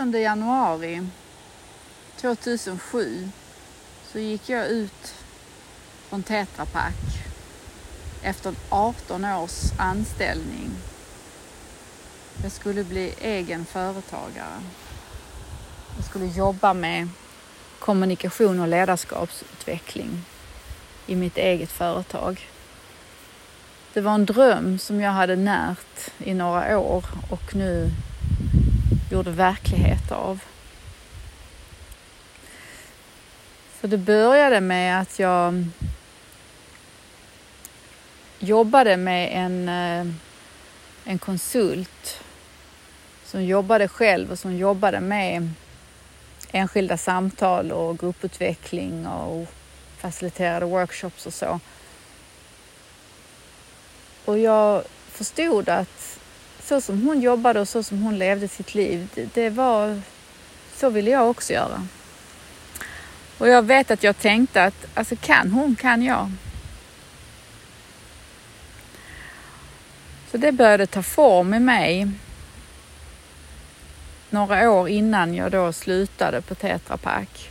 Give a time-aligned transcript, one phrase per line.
[0.00, 1.06] 13 januari
[2.16, 3.30] 2007
[4.12, 5.14] så gick jag ut
[6.08, 6.94] från Tetra Pak
[8.22, 10.70] efter 18 års anställning.
[12.42, 14.60] Jag skulle bli egen företagare.
[15.96, 17.08] Jag skulle jobba med
[17.78, 20.24] kommunikation och ledarskapsutveckling
[21.06, 22.48] i mitt eget företag.
[23.92, 27.90] Det var en dröm som jag hade närt i några år och nu
[29.10, 30.40] gjorde verklighet av.
[33.80, 35.64] Så det började med att jag
[38.38, 40.14] jobbade med en, eh,
[41.04, 42.20] en konsult
[43.24, 45.50] som jobbade själv och som jobbade med
[46.52, 49.46] enskilda samtal och grupputveckling och
[49.96, 51.60] faciliterade workshops och så.
[54.24, 56.19] Och jag förstod att
[56.70, 60.00] så som hon jobbade och så som hon levde sitt liv, det, det var
[60.74, 61.86] så ville jag också göra.
[63.38, 66.30] Och jag vet att jag tänkte att alltså kan hon kan jag.
[70.30, 72.10] Så det började ta form i mig
[74.30, 77.50] några år innan jag då slutade på Tetra Pak.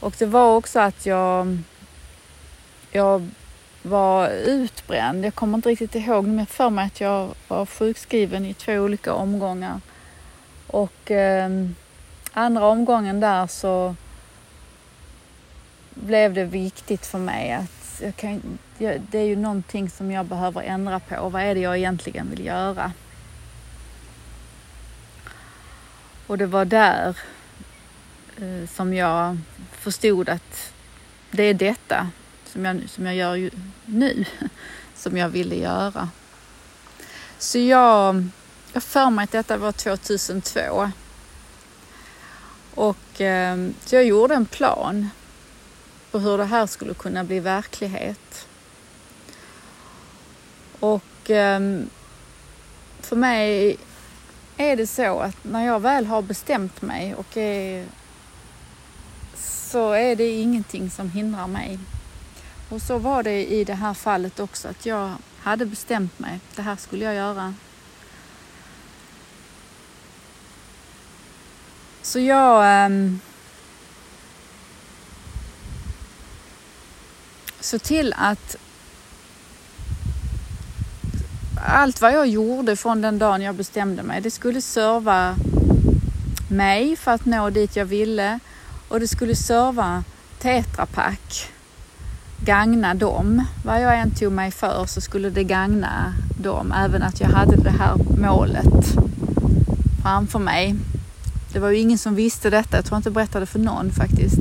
[0.00, 1.58] Och det var också att jag,
[2.90, 3.28] jag
[3.84, 5.24] var utbränd.
[5.24, 9.14] Jag kommer inte riktigt ihåg, men för mig att jag var sjukskriven i två olika
[9.14, 9.80] omgångar.
[10.66, 11.50] Och eh,
[12.32, 13.96] andra omgången där så
[15.94, 20.62] blev det viktigt för mig att jag kan, det är ju någonting som jag behöver
[20.62, 21.28] ändra på.
[21.28, 22.92] Vad är det jag egentligen vill göra?
[26.26, 27.16] Och det var där
[28.36, 29.38] eh, som jag
[29.70, 30.72] förstod att
[31.30, 32.10] det är detta
[32.54, 33.50] som jag, som jag gör
[33.86, 34.24] nu
[34.94, 36.08] som jag ville göra.
[37.38, 38.24] Så jag,
[38.72, 40.90] jag för mig att detta var 2002.
[42.74, 45.08] Och eh, så jag gjorde en plan
[46.10, 48.48] på hur det här skulle kunna bli verklighet.
[50.80, 51.60] Och eh,
[53.00, 53.76] för mig
[54.56, 57.86] är det så att när jag väl har bestämt mig och är,
[59.36, 61.78] så är det ingenting som hindrar mig.
[62.68, 66.40] Och så var det i det här fallet också att jag hade bestämt mig.
[66.56, 67.54] Det här skulle jag göra.
[72.02, 73.20] Så jag ähm,
[77.60, 78.56] såg till att
[81.66, 85.36] allt vad jag gjorde från den dagen jag bestämde mig, det skulle serva
[86.50, 88.38] mig för att nå dit jag ville
[88.88, 90.04] och det skulle serva
[90.38, 91.52] Tetra Pak,
[92.40, 93.44] gagna dem.
[93.64, 97.56] Vad jag än tog mig för så skulle det gagna dem, även att jag hade
[97.56, 98.96] det här målet
[100.02, 100.74] framför mig.
[101.52, 104.40] Det var ju ingen som visste detta, jag tror inte jag berättade för någon faktiskt.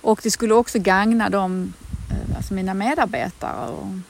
[0.00, 1.72] Och det skulle också gagna dem,
[2.10, 4.02] eh, alltså mina medarbetare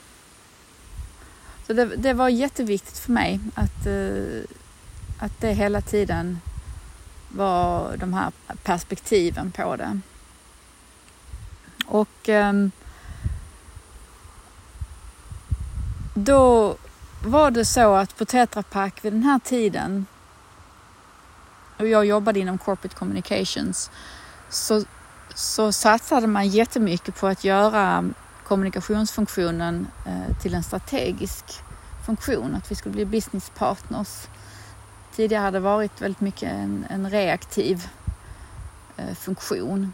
[1.71, 4.43] så det, det, var jätteviktigt för mig att, eh,
[5.19, 6.41] att det hela tiden
[7.29, 10.01] var de här perspektiven på det.
[11.91, 12.71] Och um,
[16.15, 16.77] då
[17.25, 20.07] var det så att på Tetra Pak vid den här tiden
[21.79, 23.91] och jag jobbade inom corporate communications
[24.49, 24.85] så,
[25.35, 28.11] så satsade man jättemycket på att göra
[28.45, 31.45] kommunikationsfunktionen eh, till en strategisk
[32.07, 34.27] funktion, att vi skulle bli business partners.
[35.17, 37.89] Tidigare hade det varit väldigt mycket en, en reaktiv
[38.97, 39.93] eh, funktion.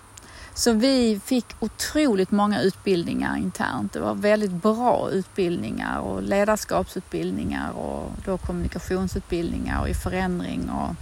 [0.56, 3.92] Så vi fick otroligt många utbildningar internt.
[3.92, 10.70] Det var väldigt bra utbildningar och ledarskapsutbildningar och då kommunikationsutbildningar och i förändring.
[10.70, 10.94] Och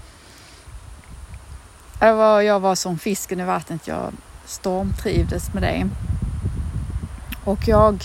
[2.00, 3.88] jag, var, jag var som fisken i vattnet.
[3.88, 4.12] Jag
[4.46, 5.88] stormtrivdes med det.
[7.44, 8.04] Och jag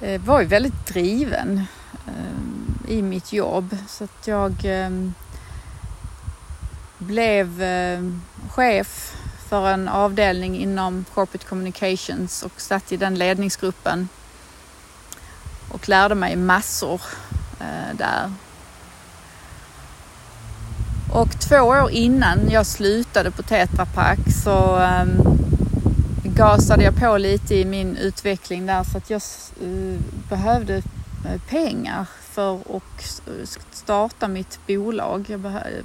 [0.00, 1.64] eh, var ju väldigt driven
[2.06, 4.90] eh, i mitt jobb så att jag eh,
[6.98, 7.62] blev
[8.50, 9.16] chef
[9.52, 14.08] för en avdelning inom Corporate Communications och satt i den ledningsgruppen
[15.68, 17.00] och lärde mig massor
[17.60, 18.32] eh, där.
[21.12, 25.20] Och två år innan jag slutade på Tetra Pak så ehm,
[26.24, 29.22] gasade jag på lite i min utveckling där så att jag
[29.62, 33.18] uh, behövde eh, pengar för att
[33.70, 35.26] starta mitt bolag.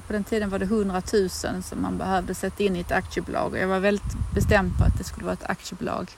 [0.07, 3.51] på den tiden var det 100 000 som man behövde sätta in i ett aktiebolag
[3.51, 6.11] och jag var väldigt bestämd på att det skulle vara ett aktiebolag.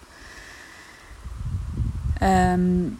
[2.21, 2.97] Um,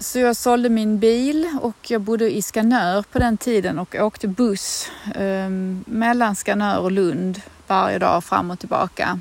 [0.00, 4.28] Så jag sålde min bil och jag bodde i Skanör på den tiden och åkte
[4.28, 9.20] buss ehm, mellan Skanör och Lund varje dag fram och tillbaka.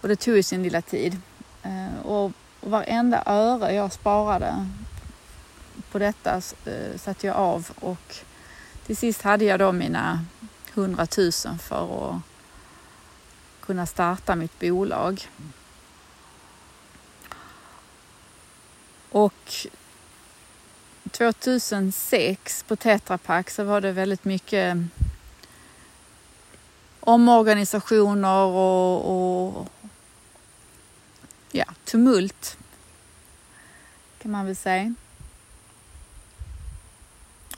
[0.00, 1.16] Och det tog ju sin lilla tid.
[1.62, 4.54] Ehm, och varenda öre jag sparade
[5.94, 8.16] på detta eh, satte jag av och
[8.86, 10.24] till sist hade jag då mina
[10.74, 12.20] 100 000 för att
[13.60, 15.28] kunna starta mitt bolag.
[19.10, 19.66] Och
[21.10, 24.76] 2006 på Tetra Pak så var det väldigt mycket
[27.00, 29.68] omorganisationer och, och
[31.52, 32.58] ja, tumult
[34.18, 34.94] kan man väl säga.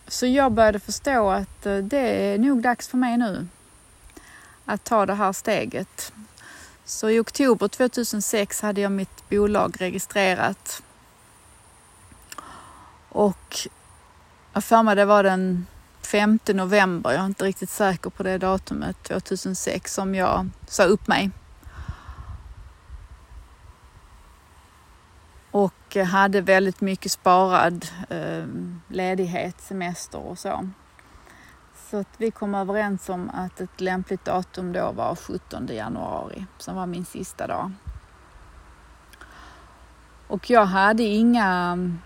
[0.09, 3.47] Så jag började förstå att eh, det är nog dags för mig nu
[4.65, 6.13] att ta det här steget.
[6.85, 10.83] Så i oktober 2006 hade jag mitt bolag registrerat.
[13.09, 13.69] Och
[14.53, 15.67] jag för mig det var den
[16.03, 21.09] 5 november, jag är inte riktigt säker på det datumet, 2006 som jag sa upp
[21.09, 21.31] mig.
[25.57, 28.47] Och hade väldigt mycket sparad eh,
[28.89, 30.69] ledighet, semester och så.
[31.75, 36.77] Så att vi kom överens om att ett lämpligt datum då var 17 januari, som
[36.77, 37.73] var min sista dag.
[40.29, 41.99] Och jag hade inga mm,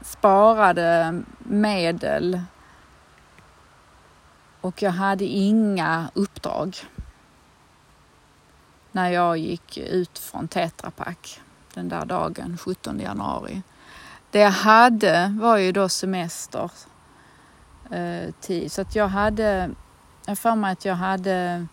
[0.00, 2.40] sparade medel
[4.60, 6.76] och jag hade inga uppdrag
[8.92, 11.40] när jag gick ut från Tetra Pak
[11.74, 13.62] den där dagen, 17 januari.
[14.30, 16.70] Det jag hade var ju då semester
[17.90, 18.72] eh, tid.
[18.72, 19.70] Så att jag hade,
[20.26, 21.66] jag för mig att jag hade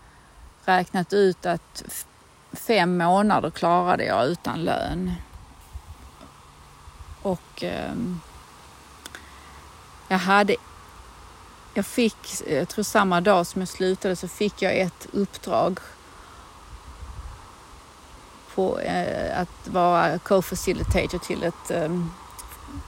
[0.65, 1.83] räknat ut att
[2.53, 5.11] fem månader klarade jag utan lön.
[7.21, 7.93] Och eh,
[10.07, 10.55] jag hade,
[11.73, 12.17] jag fick,
[12.49, 15.79] jag tror samma dag som jag slutade så fick jag ett uppdrag
[18.55, 21.91] på eh, att vara co-facilitator till ett, eh,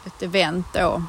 [0.05, 1.03] ett event då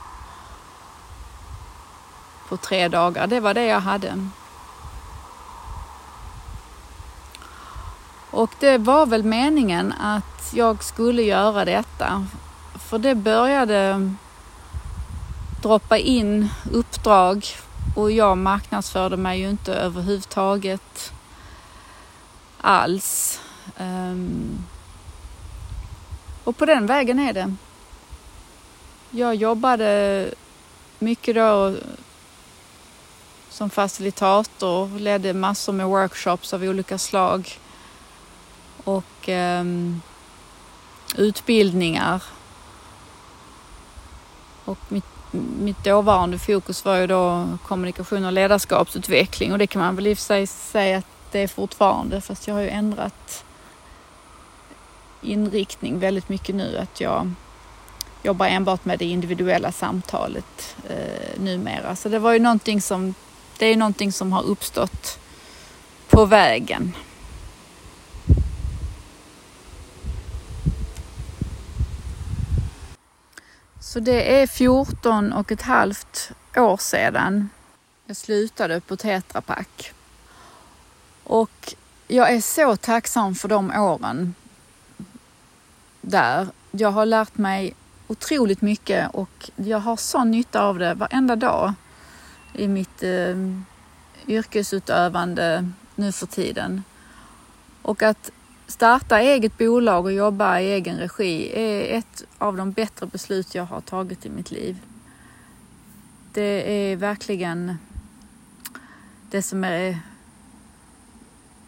[2.49, 3.27] på tre dagar.
[3.27, 4.29] Det var det jag hade.
[8.31, 12.27] Och det var väl meningen att jag skulle göra detta.
[12.79, 14.11] För det började
[15.63, 17.47] droppa in uppdrag
[17.97, 21.13] och jag marknadsförde mig ju inte överhuvudtaget
[22.61, 23.41] alls.
[23.79, 24.65] Um,
[26.45, 27.55] och på den vägen är det.
[29.11, 30.31] Jag jobbade
[30.99, 31.75] mycket då
[33.49, 37.59] som facilitator, ledde massor med workshops av olika slag
[38.85, 40.03] och um,
[41.17, 42.23] utbildningar.
[44.65, 45.05] Och mitt,
[45.61, 50.15] mitt dåvarande fokus var ju då kommunikation och ledarskapsutveckling och det kan man väl i
[50.15, 53.45] och för sig säga att det är fortfarande fast jag har ju ändrat
[55.25, 56.79] inriktning väldigt mycket nu.
[56.79, 57.31] Att jag
[58.23, 61.97] jobbar enbart med det individuella samtalet eh, numera.
[61.97, 63.15] Så det var ju någonting som,
[63.59, 65.19] det är någonting som har uppstått
[66.09, 66.93] på vägen.
[73.81, 77.51] Så det är 14 och ett halvt år sedan
[78.07, 79.93] jag slutade på Tetra Pak.
[81.25, 81.75] Och
[82.09, 84.35] jag är så tacksam för de åren
[86.07, 86.49] där.
[86.71, 87.75] Jag har lärt mig
[88.07, 91.73] otroligt mycket och jag har sån nytta av det varenda dag
[92.53, 93.37] i mitt eh,
[94.27, 96.83] yrkesutövande nu för tiden.
[97.83, 98.31] Och att
[98.67, 103.65] starta eget bolag och jobba i egen regi är ett av de bättre beslut jag
[103.65, 104.79] har tagit i mitt liv.
[106.33, 107.79] Det är verkligen
[109.31, 109.99] det som är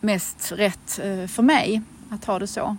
[0.00, 2.76] mest rätt eh, för mig att ha det så.